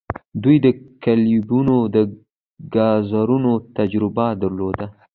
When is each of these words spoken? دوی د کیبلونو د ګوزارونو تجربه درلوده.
دوی 0.43 0.57
د 0.65 0.67
کیبلونو 1.03 1.75
د 1.95 1.97
ګوزارونو 2.75 3.51
تجربه 3.77 4.25
درلوده. 4.41 4.85